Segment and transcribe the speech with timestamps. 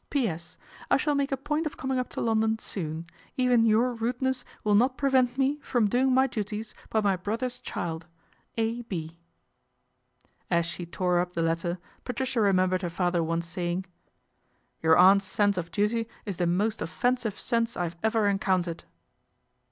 [0.09, 0.57] "P.S.
[0.89, 3.05] I shall make a point of coming up to London soon.
[3.37, 8.07] Even your rudeness will not prevent me from doing my duty by my brother's child.
[8.57, 8.81] A.
[8.81, 9.19] B."
[10.49, 13.85] As she tore up the letter, Patricia remembered her father once saying,"
[14.81, 18.85] Your aunt's sense of duty is the most offensive sense I have ever encountered."